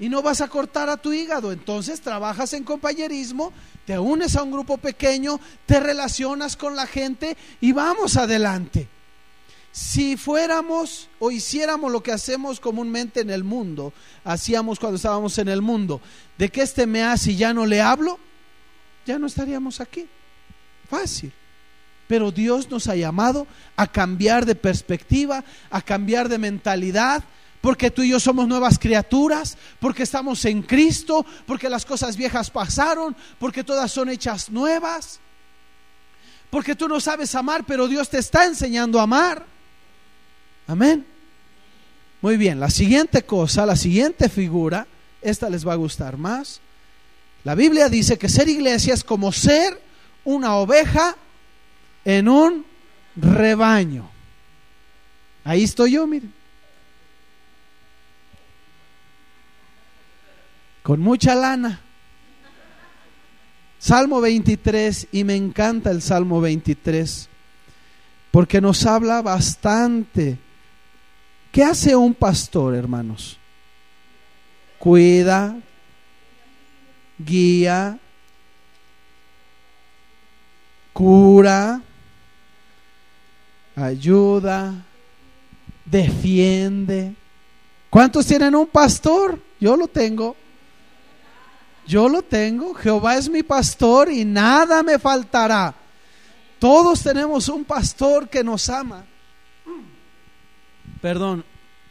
[0.00, 1.52] y no vas a cortar a tu hígado.
[1.52, 3.52] Entonces trabajas en compañerismo,
[3.86, 8.88] te unes a un grupo pequeño, te relacionas con la gente y vamos adelante.
[9.70, 13.92] Si fuéramos o hiciéramos lo que hacemos comúnmente en el mundo,
[14.24, 16.00] hacíamos cuando estábamos en el mundo,
[16.36, 18.18] de que este me hace y ya no le hablo,
[19.06, 20.08] ya no estaríamos aquí.
[20.90, 21.32] Fácil.
[22.08, 27.22] Pero Dios nos ha llamado a cambiar de perspectiva, a cambiar de mentalidad,
[27.60, 32.50] porque tú y yo somos nuevas criaturas, porque estamos en Cristo, porque las cosas viejas
[32.50, 35.20] pasaron, porque todas son hechas nuevas,
[36.50, 39.44] porque tú no sabes amar, pero Dios te está enseñando a amar.
[40.66, 41.04] Amén.
[42.20, 44.86] Muy bien, la siguiente cosa, la siguiente figura,
[45.22, 46.60] esta les va a gustar más.
[47.44, 49.80] La Biblia dice que ser iglesia es como ser
[50.24, 51.16] una oveja
[52.04, 52.66] en un
[53.16, 54.10] rebaño.
[55.44, 56.37] Ahí estoy yo, miren.
[60.88, 61.82] Con mucha lana.
[63.78, 67.28] Salmo 23, y me encanta el Salmo 23,
[68.30, 70.38] porque nos habla bastante.
[71.52, 73.36] ¿Qué hace un pastor, hermanos?
[74.78, 75.58] Cuida,
[77.18, 77.98] guía,
[80.94, 81.82] cura,
[83.76, 84.86] ayuda,
[85.84, 87.14] defiende.
[87.90, 89.38] ¿Cuántos tienen un pastor?
[89.60, 90.34] Yo lo tengo.
[91.88, 92.74] Yo lo tengo.
[92.74, 95.74] Jehová es mi pastor y nada me faltará.
[96.58, 99.06] Todos tenemos un pastor que nos ama.
[101.00, 101.44] Perdón,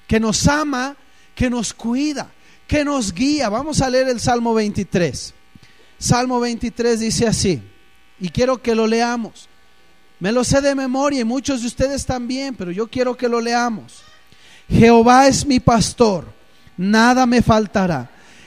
[0.07, 0.95] que nos ama,
[1.33, 2.29] que nos cuida,
[2.67, 3.49] que nos guía.
[3.49, 5.33] Vamos a leer el Salmo 23.
[5.97, 7.59] Salmo 23 dice así,
[8.19, 9.49] y quiero que lo leamos.
[10.19, 13.41] Me lo sé de memoria y muchos de ustedes también, pero yo quiero que lo
[13.41, 14.03] leamos.
[14.69, 16.25] Jehová es mi pastor,
[16.75, 18.11] nada me faltará.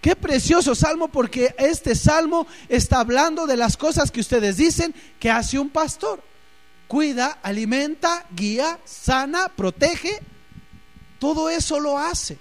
[0.00, 5.30] Qué precioso salmo porque este salmo está hablando de las cosas que ustedes dicen que
[5.30, 6.22] hace un pastor.
[6.88, 10.20] Cuida, alimenta, guía, sana, protege.
[11.18, 12.38] Todo eso lo hace.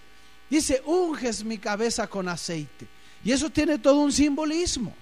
[0.50, 2.88] Dice, unges mi cabeza con aceite.
[3.26, 4.96] Y eso tiene todo un simbolismo,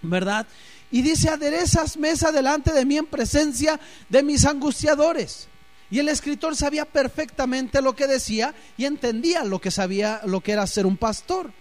[0.00, 0.46] ¿verdad?
[0.90, 5.48] Y dice, aderezas mesa delante de mí en presencia de mis angustiadores.
[5.90, 10.52] Y el escritor sabía perfectamente lo que decía y entendía lo que sabía, lo que
[10.52, 11.52] era ser un pastor.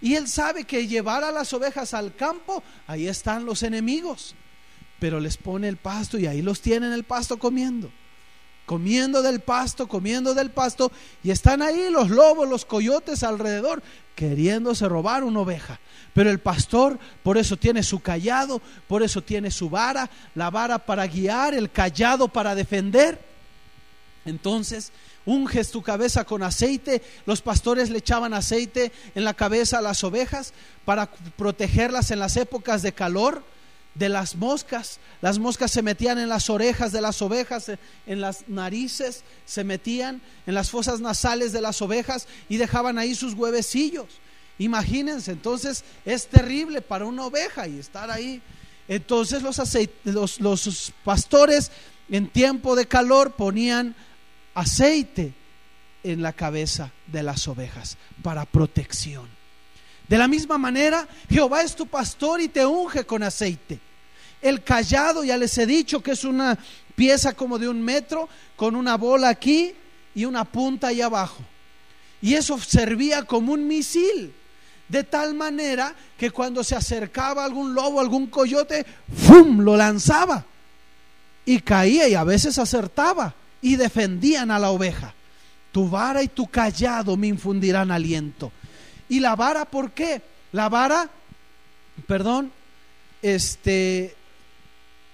[0.00, 4.34] Y él sabe que llevar a las ovejas al campo, ahí están los enemigos.
[5.00, 7.90] Pero les pone el pasto y ahí los tienen el pasto comiendo.
[8.66, 10.92] Comiendo del pasto, comiendo del pasto.
[11.24, 13.82] Y están ahí los lobos, los coyotes alrededor,
[14.14, 15.80] queriéndose robar una oveja.
[16.12, 20.78] Pero el pastor por eso tiene su callado, por eso tiene su vara, la vara
[20.78, 23.27] para guiar, el callado para defender.
[24.28, 24.92] Entonces,
[25.26, 27.02] unges tu cabeza con aceite.
[27.26, 30.52] Los pastores le echaban aceite en la cabeza a las ovejas
[30.84, 33.42] para protegerlas en las épocas de calor
[33.94, 35.00] de las moscas.
[35.20, 37.70] Las moscas se metían en las orejas de las ovejas,
[38.06, 43.14] en las narices, se metían en las fosas nasales de las ovejas y dejaban ahí
[43.14, 44.20] sus huevecillos.
[44.58, 48.42] Imagínense, entonces es terrible para una oveja y estar ahí.
[48.88, 51.70] Entonces los, los, pastores
[52.08, 53.94] en tiempo de calor ponían
[54.58, 55.32] aceite
[56.02, 59.28] en la cabeza de las ovejas para protección.
[60.08, 63.78] De la misma manera, Jehová es tu pastor y te unge con aceite.
[64.40, 66.58] El callado, ya les he dicho que es una
[66.96, 69.74] pieza como de un metro con una bola aquí
[70.14, 71.42] y una punta ahí abajo.
[72.20, 74.34] Y eso servía como un misil.
[74.88, 79.60] De tal manera que cuando se acercaba algún lobo, algún coyote, ¡fum!
[79.60, 80.46] lo lanzaba.
[81.44, 85.14] Y caía y a veces acertaba y defendían a la oveja.
[85.72, 88.52] Tu vara y tu callado me infundirán aliento.
[89.08, 90.22] ¿Y la vara por qué?
[90.52, 91.08] La vara,
[92.06, 92.52] perdón,
[93.22, 94.14] este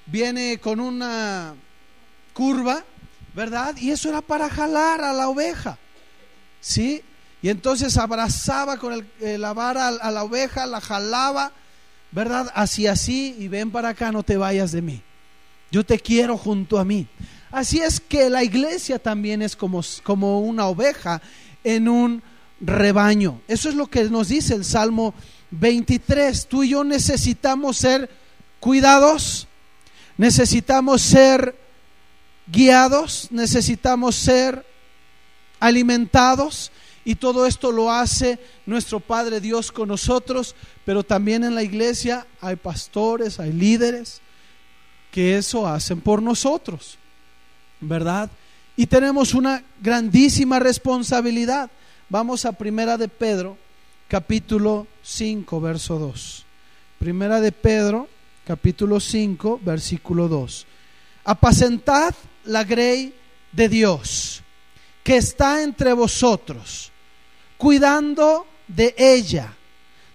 [0.06, 1.54] viene con una
[2.32, 2.84] curva,
[3.34, 3.76] ¿verdad?
[3.76, 5.78] Y eso era para jalar a la oveja.
[6.60, 7.02] ¿Sí?
[7.42, 11.52] Y entonces abrazaba con eh, la vara a, la oveja, la jalaba,
[12.10, 12.50] ¿verdad?
[12.54, 15.02] Así, así, y ven para acá, no te vayas de mí.
[15.70, 17.06] Yo te quiero junto a mí.
[17.54, 21.22] Así es que la iglesia también es como, como una oveja
[21.62, 22.20] en un
[22.60, 23.42] rebaño.
[23.46, 25.14] Eso es lo que nos dice el Salmo
[25.52, 26.48] 23.
[26.48, 28.10] Tú y yo necesitamos ser
[28.58, 29.46] cuidados.
[30.16, 31.56] necesitamos ser
[32.48, 34.66] guiados, necesitamos ser
[35.60, 36.72] alimentados
[37.04, 42.26] y todo esto lo hace nuestro Padre Dios con nosotros, pero también en la iglesia
[42.40, 44.22] hay pastores, hay líderes
[45.12, 46.98] que eso hacen por nosotros,
[47.84, 48.30] ¿verdad?
[48.76, 51.70] Y tenemos una grandísima responsabilidad.
[52.08, 53.56] Vamos a Primera de Pedro,
[54.08, 56.44] capítulo 5, verso 2.
[56.98, 58.08] Primera de Pedro,
[58.44, 60.66] capítulo 5, versículo 2.
[61.24, 63.14] Apacentad la grey
[63.52, 64.42] de Dios,
[65.02, 66.90] que está entre vosotros,
[67.56, 69.54] cuidando de ella,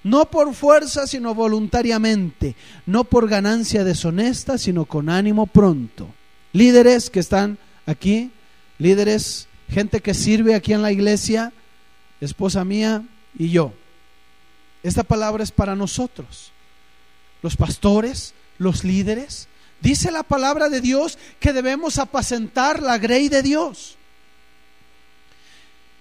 [0.04, 2.56] no por fuerza, sino voluntariamente,
[2.86, 6.14] no por ganancia deshonesta, sino con ánimo pronto.
[6.54, 8.32] Líderes que están aquí,
[8.78, 11.52] líderes, gente que sirve aquí en la iglesia,
[12.22, 13.04] esposa mía
[13.38, 13.74] y yo.
[14.84, 16.52] Esta palabra es para nosotros,
[17.42, 19.48] los pastores, los líderes.
[19.82, 23.98] Dice la palabra de Dios que debemos apacentar la grey de Dios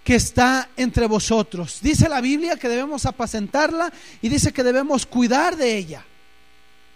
[0.08, 1.80] que está entre vosotros.
[1.82, 6.02] Dice la Biblia que debemos apacentarla y dice que debemos cuidar de ella.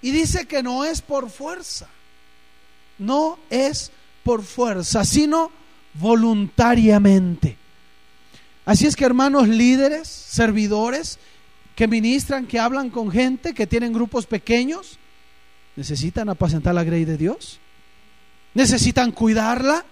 [0.00, 1.88] Y dice que no es por fuerza,
[2.98, 3.90] no es
[4.22, 5.50] por fuerza, sino
[5.94, 7.56] voluntariamente.
[8.64, 11.18] Así es que hermanos líderes, servidores,
[11.74, 14.98] que ministran, que hablan con gente, que tienen grupos pequeños,
[15.74, 17.58] necesitan apacentar la grey de Dios.
[18.54, 19.84] Necesitan cuidarla.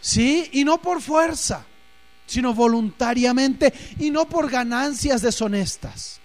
[0.00, 1.66] Sí, y no por fuerza,
[2.26, 6.20] sino voluntariamente y no por ganancias deshonestas.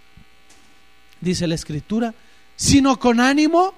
[1.19, 2.13] Dice la escritura,
[2.55, 3.73] sino con ánimo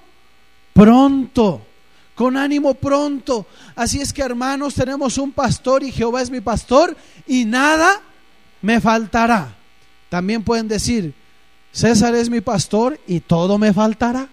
[0.74, 1.66] pronto
[2.14, 3.46] con ánimo pronto.
[3.74, 6.96] Así es que hermanos, tenemos un pastor y Jehová es mi pastor
[7.26, 8.00] y nada
[8.62, 9.54] me faltará.
[10.08, 11.14] También pueden decir,
[11.72, 14.28] César es mi pastor y todo me faltará.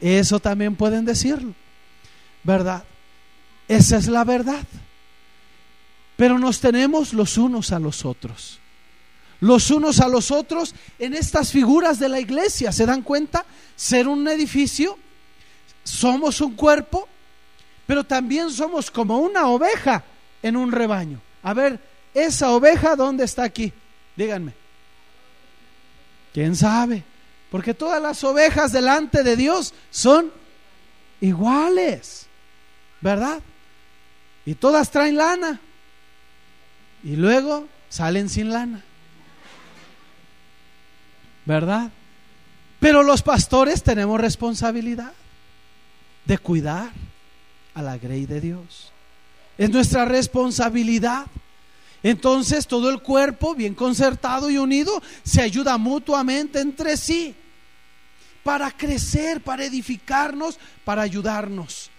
[0.00, 1.54] Eso también pueden decirlo,
[2.42, 2.84] ¿verdad?
[3.68, 4.66] Esa es la verdad.
[6.16, 8.58] Pero nos tenemos los unos a los otros.
[9.40, 12.72] Los unos a los otros en estas figuras de la iglesia.
[12.72, 13.46] ¿Se dan cuenta?
[13.74, 14.98] Ser un edificio
[15.90, 17.08] somos un cuerpo,
[17.86, 20.04] pero también somos como una oveja
[20.42, 21.20] en un rebaño.
[21.42, 21.80] A ver,
[22.14, 23.72] esa oveja, ¿dónde está aquí?
[24.16, 24.54] Díganme.
[26.32, 27.02] ¿Quién sabe?
[27.50, 30.32] Porque todas las ovejas delante de Dios son
[31.20, 32.26] iguales,
[33.00, 33.40] ¿verdad?
[34.46, 35.60] Y todas traen lana.
[37.02, 38.84] Y luego salen sin lana.
[41.44, 41.90] ¿Verdad?
[42.78, 45.12] Pero los pastores tenemos responsabilidad
[46.24, 46.92] de cuidar
[47.74, 48.92] a la grey de Dios.
[49.58, 51.26] Es nuestra responsabilidad.
[52.02, 57.34] Entonces todo el cuerpo, bien concertado y unido, se ayuda mutuamente entre sí
[58.42, 61.90] para crecer, para edificarnos, para ayudarnos.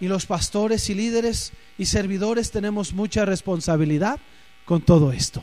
[0.00, 4.20] Y los pastores y líderes y servidores tenemos mucha responsabilidad
[4.66, 5.42] con todo esto.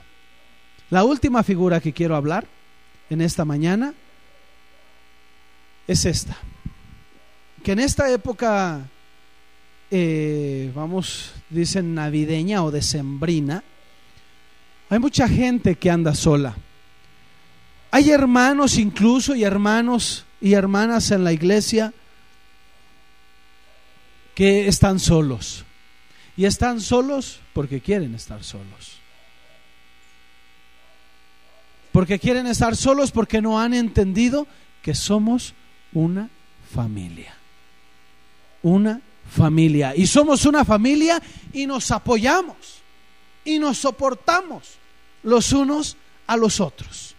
[0.92, 2.46] La última figura que quiero hablar
[3.10, 3.96] en esta mañana
[5.88, 6.38] es esta
[7.64, 8.82] que en esta época,
[9.90, 13.64] eh, vamos, dicen navideña o decembrina,
[14.90, 16.56] hay mucha gente que anda sola.
[17.90, 21.94] Hay hermanos incluso y hermanos y hermanas en la iglesia
[24.36, 25.64] que están solos.
[26.36, 28.98] Y están solos porque quieren estar solos.
[31.94, 34.48] Porque quieren estar solos porque no han entendido
[34.82, 35.54] que somos
[35.94, 36.30] una
[36.74, 37.36] familia
[38.64, 39.94] una familia.
[39.96, 41.22] Y somos una familia
[41.52, 42.82] y nos apoyamos
[43.46, 44.78] y nos soportamos
[45.22, 47.16] los unos a los otros.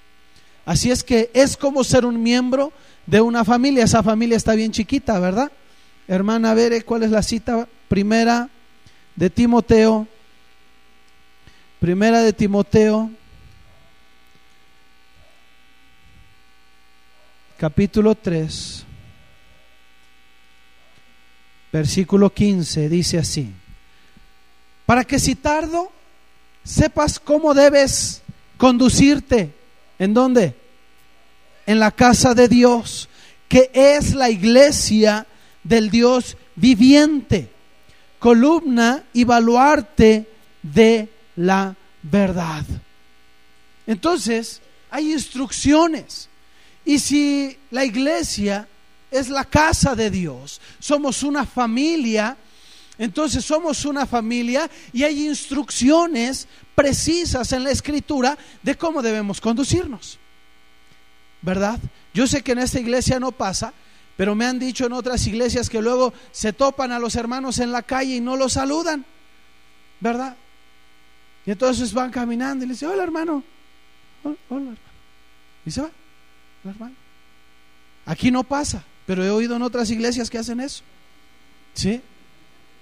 [0.65, 2.73] Así es que es como ser un miembro
[3.07, 3.85] de una familia.
[3.85, 5.53] Esa familia está bien chiquita, ¿verdad?
[6.09, 8.49] Hermana Vere, ¿cuál es la cita primera
[9.15, 10.09] de Timoteo?
[11.81, 13.11] Primera de Timoteo,
[17.59, 18.84] capítulo 3
[21.75, 23.51] versículo 15, dice así,
[24.87, 25.91] para que si tardo,
[26.63, 28.23] sepas cómo debes
[28.57, 29.53] conducirte.
[29.99, 30.55] ¿En dónde?
[31.67, 33.09] En la casa de Dios,
[33.49, 35.27] que es la iglesia
[35.65, 37.51] del Dios viviente,
[38.21, 40.29] columna y baluarte
[40.63, 42.65] de la verdad.
[43.85, 46.29] Entonces, hay instrucciones.
[46.85, 48.69] Y si la iglesia
[49.15, 50.61] es la casa de Dios.
[50.79, 52.37] Somos una familia.
[52.99, 60.19] Entonces somos una familia y hay instrucciones precisas en la escritura de cómo debemos conducirnos.
[61.43, 61.79] ¿Verdad?
[62.13, 63.73] Yo sé que en esta iglesia no pasa,
[64.17, 67.73] Pero me han dicho en otras iglesias que luego se topan a los hermanos en
[67.73, 69.05] la calle y no los saludan,
[69.99, 70.37] ¿verdad?
[71.45, 73.43] Y entonces van caminando y le dicen, hola hermano,
[74.23, 74.79] hola, hermano.
[75.67, 75.91] Y se va,
[76.63, 76.95] hola hermano.
[78.07, 80.83] Aquí no pasa, pero he oído en otras iglesias que hacen eso.
[81.75, 82.01] ¿Sí?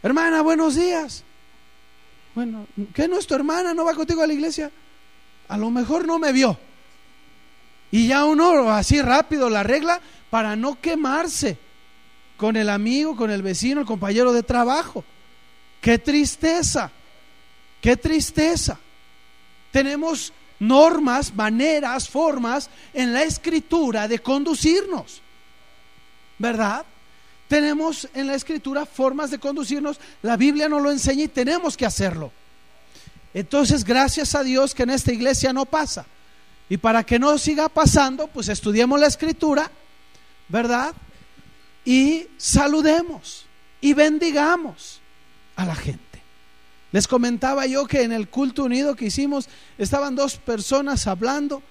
[0.02, 1.24] Hermana, buenos días.
[2.34, 3.74] Bueno, ¿qué no es tu hermana?
[3.74, 4.70] ¿No va contigo a la iglesia?
[5.48, 6.58] A lo mejor no me vio.
[7.90, 10.00] Y ya uno así rápido la regla
[10.30, 11.58] para no quemarse
[12.36, 15.04] con el amigo, con el vecino, el compañero de trabajo.
[15.80, 16.90] Qué tristeza,
[17.80, 18.78] qué tristeza.
[19.70, 25.20] Tenemos normas, maneras, formas en la escritura de conducirnos.
[26.38, 26.84] ¿Verdad?
[27.48, 30.00] Tenemos en la escritura formas de conducirnos.
[30.22, 32.32] La Biblia nos lo enseña y tenemos que hacerlo.
[33.34, 36.06] Entonces, gracias a Dios que en esta iglesia no pasa.
[36.68, 39.70] Y para que no siga pasando, pues estudiemos la escritura,
[40.48, 40.94] ¿verdad?
[41.84, 43.46] Y saludemos
[43.80, 45.00] y bendigamos
[45.56, 46.22] a la gente.
[46.92, 51.62] Les comentaba yo que en el culto unido que hicimos estaban dos personas hablando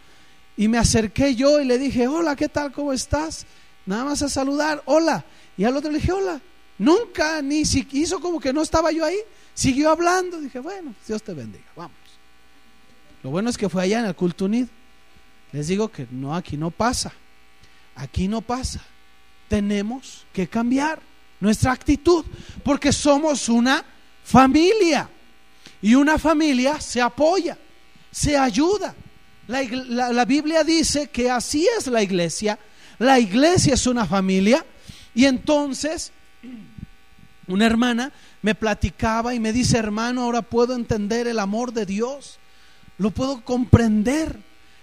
[0.57, 2.72] y me acerqué yo y le dije, hola, ¿qué tal?
[2.72, 3.45] ¿Cómo estás?
[3.86, 5.26] Nada más a saludar, hola.
[5.58, 6.42] Y al otro le dije, hola.
[6.78, 9.18] Nunca, ni si hizo como que no estaba yo ahí.
[9.54, 10.40] Siguió hablando.
[10.40, 11.98] Dije, bueno, Dios te bendiga, vamos.
[13.24, 14.68] Lo bueno es que fue allá en el culto unido.
[15.52, 17.14] Les digo que no, aquí no pasa.
[17.96, 18.82] Aquí no pasa.
[19.48, 21.00] Tenemos que cambiar
[21.40, 22.26] nuestra actitud
[22.64, 23.84] porque somos una
[24.24, 25.10] familia.
[25.82, 27.58] Y una familia se apoya,
[28.12, 28.96] se ayuda.
[29.48, 29.64] La,
[30.14, 32.58] la, Biblia dice que así es la iglesia.
[33.02, 34.66] La iglesia es una familia.
[35.16, 36.12] Y entonces
[37.47, 42.38] una hermana me platicaba y me dice, hermano, ahora puedo entender el amor de Dios.
[42.97, 44.38] Lo puedo comprender.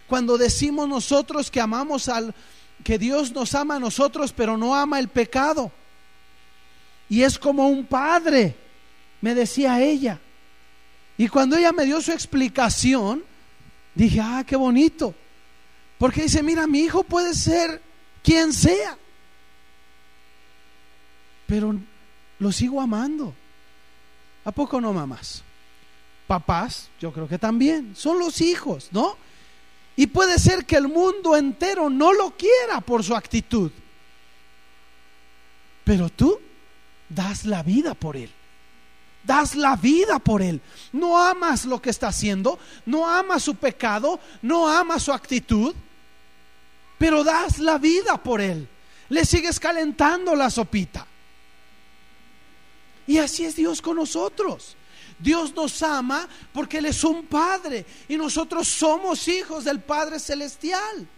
[0.06, 2.34] Cuando decimos nosotros que amamos al,
[2.82, 5.70] que Dios nos ama a nosotros, pero no ama el pecado.
[7.08, 8.56] Y es como un padre
[9.20, 10.20] me decía ella.
[11.16, 13.24] Y cuando ella me dio su explicación,
[13.94, 15.14] dije, ah, qué bonito.
[15.98, 17.82] Porque dice, mira, mi hijo puede ser
[18.22, 18.96] quien sea,
[21.46, 21.74] pero
[22.38, 23.34] lo sigo amando.
[24.44, 25.42] ¿A poco no, mamás?
[26.26, 29.16] Papás, yo creo que también, son los hijos, ¿no?
[29.96, 33.72] Y puede ser que el mundo entero no lo quiera por su actitud,
[35.84, 36.38] pero tú
[37.08, 38.30] das la vida por él
[39.28, 40.60] das la vida por él.
[40.90, 45.74] No amas lo que está haciendo, no amas su pecado, no amas su actitud,
[46.98, 48.68] pero das la vida por él.
[49.08, 51.06] Le sigues calentando la sopita.
[53.06, 54.76] Y así es Dios con nosotros.
[55.18, 61.08] Dios nos ama porque Él es un Padre y nosotros somos hijos del Padre Celestial.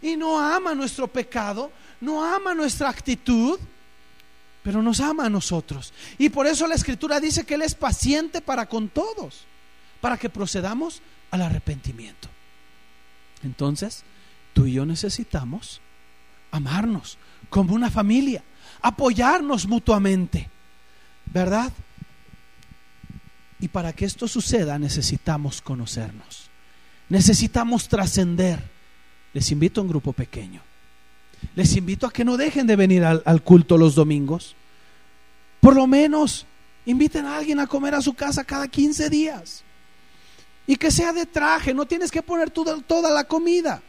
[0.00, 3.58] Y no ama nuestro pecado, no ama nuestra actitud,
[4.62, 5.92] pero nos ama a nosotros.
[6.18, 9.44] Y por eso la escritura dice que Él es paciente para con todos,
[10.00, 12.28] para que procedamos al arrepentimiento.
[13.42, 14.04] Entonces,
[14.54, 15.82] tú y yo necesitamos
[16.50, 17.18] amarnos
[17.50, 18.42] como una familia,
[18.80, 20.48] apoyarnos mutuamente,
[21.26, 21.70] ¿verdad?
[23.60, 26.48] Y para que esto suceda necesitamos conocernos,
[27.10, 28.72] necesitamos trascender.
[29.34, 30.62] Les invito a un grupo pequeño
[31.54, 34.56] les invito a que no dejen de venir al, culto los domingos.
[35.60, 36.46] Por lo menos
[36.86, 39.62] inviten a alguien a comer a su casa cada 15 días.
[40.66, 43.82] Y que sea de traje, no tienes que poner toda, toda la comida.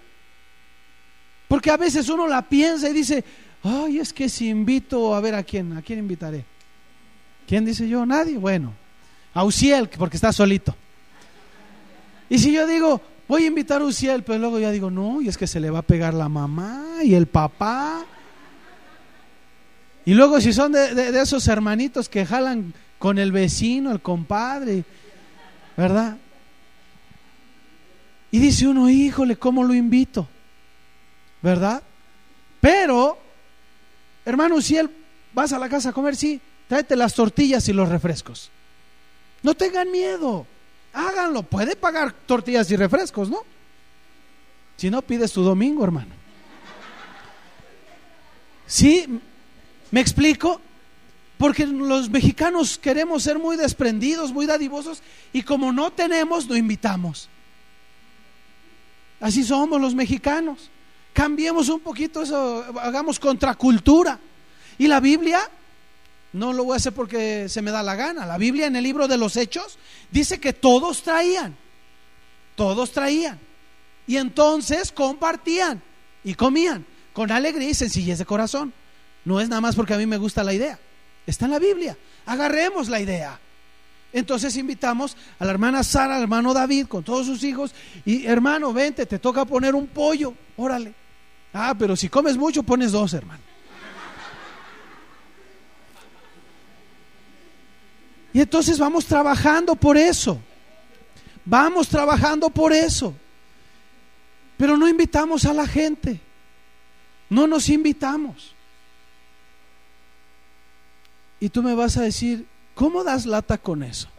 [1.48, 3.24] Porque a veces uno la piensa y dice,
[3.64, 6.46] ay, es que si invito, a ver a quién, a quién invitaré.
[7.48, 8.06] ¿Quién dice yo?
[8.06, 8.38] Nadie.
[8.38, 8.74] Bueno,
[9.34, 10.76] a Uciel, porque está solito.
[12.30, 15.28] Y si yo digo, voy a invitar a Uciel, pero luego ya digo, no, y
[15.28, 18.06] es que se le va a pegar la mamá y el papá.
[20.06, 24.84] Y luego si son de, esos hermanitos que jalan con el vecino, el compadre,
[25.76, 26.18] ¿verdad?
[28.32, 30.28] Y dice uno, híjole, ¿cómo lo invito?
[31.42, 31.84] ¿Verdad?
[32.62, 33.18] Pero,
[34.26, 34.90] hermano, si él
[35.34, 38.52] vas a la casa a comer, sí, tráete las tortillas y los refrescos.
[39.44, 40.48] No tengan miedo
[40.96, 41.44] háganlo.
[41.44, 43.40] Puede pagar tortillas y refrescos, ¿no?
[44.78, 46.14] Si no, pides tu domingo, hermano.
[48.66, 49.06] ¿Sí?
[49.92, 50.60] ¿Me explico?
[51.38, 57.30] Porque los mexicanos queremos ser muy desprendidos, muy dadivosos, y como no tenemos, no invitamos.
[59.20, 60.70] Así somos los mexicanos.
[61.16, 64.20] Cambiemos un poquito eso, hagamos contracultura.
[64.78, 65.40] Y la Biblia
[66.34, 68.26] no lo voy a hacer porque se me da la gana.
[68.26, 69.78] La Biblia en el libro de los Hechos
[70.12, 71.56] dice que todos traían.
[72.56, 73.40] Todos traían.
[74.06, 75.82] Y entonces compartían
[76.26, 78.74] y comían con alegría y sencillez de corazón.
[79.24, 80.78] No es nada más porque a mí me gusta la idea.
[81.26, 81.98] Está en la Biblia.
[82.26, 83.40] Agarremos la idea.
[84.12, 88.74] Entonces invitamos a la hermana Sara, al hermano David, con todos sus hijos, y hermano,
[88.74, 91.05] vente, te toca poner un pollo, órale.
[91.58, 93.42] Ah, pero si comes mucho, pones dos, hermano.
[98.34, 100.38] Y entonces vamos trabajando por eso.
[101.46, 103.16] Vamos trabajando por eso.
[104.58, 106.20] Pero no invitamos a la gente.
[107.30, 108.54] No nos invitamos.
[111.40, 114.10] Y tú me vas a decir, ¿cómo das lata con eso?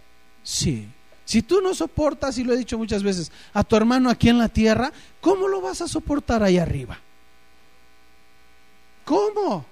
[0.42, 0.88] Sí.
[1.26, 4.38] Si tú no soportas, y lo he dicho muchas veces, a tu hermano aquí en
[4.38, 6.98] la tierra, ¿cómo lo vas a soportar ahí arriba?
[9.06, 9.64] ¿Cómo?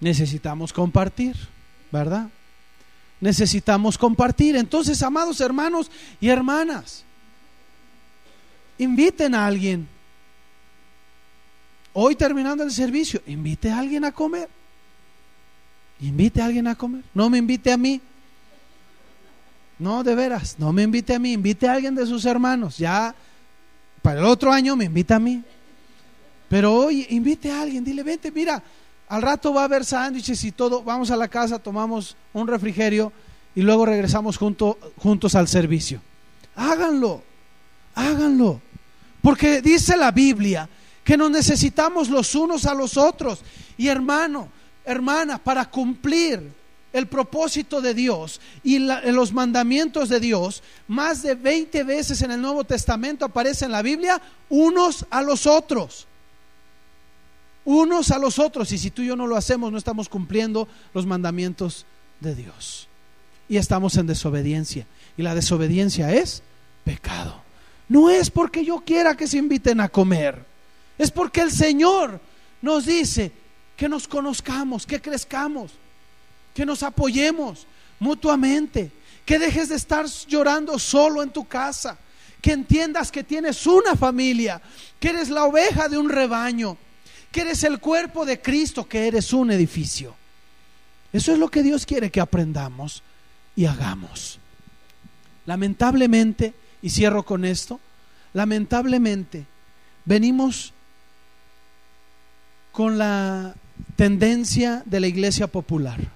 [0.00, 1.36] necesitamos compartir,
[1.90, 2.28] ¿verdad?
[3.20, 4.56] Necesitamos compartir.
[4.56, 5.90] Entonces, amados hermanos
[6.20, 7.04] y hermanas,
[8.78, 9.88] inviten a alguien.
[11.92, 14.48] Hoy terminando el servicio, invite a alguien a comer.
[16.00, 17.02] Invite a alguien a comer.
[17.14, 18.00] No me invite a mí.
[19.78, 22.78] No, de veras, no me invite a mí, invite a alguien de sus hermanos.
[22.78, 23.14] Ya
[24.02, 25.42] para el otro año me invita a mí.
[26.48, 28.62] Pero hoy invite a alguien, dile, vente, mira,
[29.08, 30.82] al rato va a haber sándwiches y todo.
[30.82, 33.12] Vamos a la casa, tomamos un refrigerio
[33.54, 36.00] y luego regresamos juntos al servicio.
[36.54, 37.22] Háganlo,
[37.94, 38.60] háganlo.
[39.20, 40.68] Porque dice la Biblia
[41.02, 43.42] que nos necesitamos los unos a los otros.
[43.76, 44.48] Y hermano,
[44.84, 46.52] hermana, para cumplir
[46.98, 52.40] el propósito de Dios y los mandamientos de Dios, más de 20 veces en el
[52.40, 56.06] Nuevo Testamento aparece en la Biblia unos a los otros
[57.66, 58.72] unos a los otros.
[58.72, 61.84] Y si tú y yo no lo hacemos, no estamos cumpliendo los mandamientos
[62.20, 62.88] de Dios.
[63.48, 64.86] Y estamos en desobediencia.
[65.18, 66.42] Y la desobediencia es
[66.84, 67.42] pecado.
[67.88, 70.44] No es porque yo quiera que se inviten a comer.
[70.96, 72.20] Es porque el Señor
[72.62, 73.32] nos dice
[73.76, 75.72] que nos conozcamos, que crezcamos,
[76.56, 77.66] que nos apoyemos
[77.98, 78.90] mutuamente,
[79.26, 81.98] que dejes de estar llorando solo en tu casa,
[82.40, 84.62] que entiendas que tienes una familia,
[84.98, 86.78] que eres la oveja de un rebaño,
[87.30, 90.16] que eres el cuerpo de Cristo, que eres un edificio.
[91.12, 93.02] Eso es lo que Dios quiere que aprendamos
[93.54, 94.38] y hagamos.
[95.44, 97.80] Lamentablemente, y cierro con esto,
[98.32, 99.44] lamentablemente
[100.06, 100.72] venimos
[102.72, 103.54] con la
[103.96, 106.15] tendencia de la iglesia popular,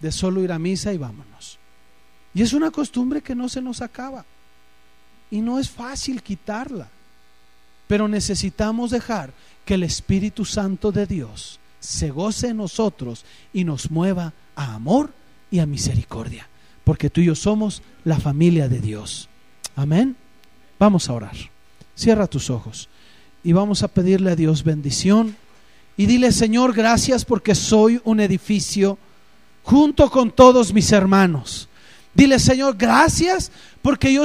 [0.00, 1.58] de solo ir a misa y vámonos.
[2.34, 4.24] Y es una costumbre que no se nos acaba.
[5.30, 6.88] Y no es fácil quitarla.
[7.86, 9.32] Pero necesitamos dejar
[9.64, 15.12] que el Espíritu Santo de Dios se goce en nosotros y nos mueva a amor
[15.50, 16.48] y a misericordia.
[16.84, 19.28] Porque tú y yo somos la familia de Dios.
[19.76, 20.16] Amén.
[20.78, 21.36] Vamos a orar.
[21.94, 22.88] Cierra tus ojos
[23.42, 25.36] y vamos a pedirle a Dios bendición.
[25.96, 28.98] Y dile, Señor, gracias porque soy un edificio
[29.62, 31.68] junto con todos mis hermanos.
[32.14, 33.52] Dile, Señor, gracias
[33.82, 34.18] porque yo